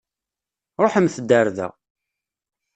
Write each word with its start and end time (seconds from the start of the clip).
Ṛuḥemt-d 0.83 1.29
ar 1.39 1.47
da. 1.57 1.67